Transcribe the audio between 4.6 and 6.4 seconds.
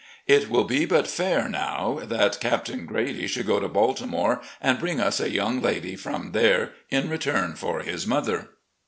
bring us a young lady from